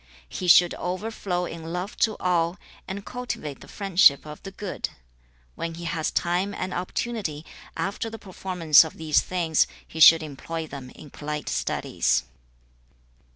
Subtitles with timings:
[0.29, 2.57] He should overflow in love to all,
[2.87, 4.89] and cultivate the friendship of the good.
[5.53, 7.45] When he has time and opportunity,
[7.77, 12.23] after the performance of these things, he should employ them in polite studies.'